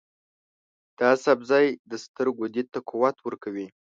دا 0.99 1.11
سبزی 1.25 1.67
د 1.91 1.93
سترګو 2.05 2.43
دید 2.53 2.67
ته 2.73 2.79
قوت 2.89 3.15
ورکوي. 3.21 3.67